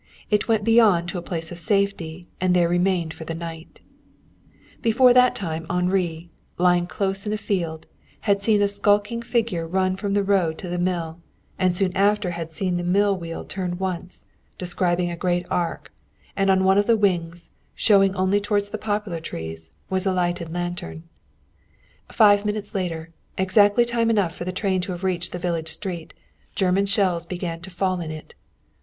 [0.31, 3.81] It went beyond to a place of safety, and there remained for the night.
[4.77, 7.85] But before that time Henri, lying close in a field,
[8.21, 11.19] had seen a skulking figure run from the road to the mill,
[11.59, 14.25] and soon after had seen the mill wheel turn once,
[14.57, 15.91] describing a great arc;
[16.35, 20.51] and on one of the wings, showing only toward the poplar trees, was a lighted
[20.51, 21.03] lantern.
[22.11, 26.15] Five minutes later, exactly time enough for the train to have reached the village street,
[26.55, 28.33] German shells began to fall in it.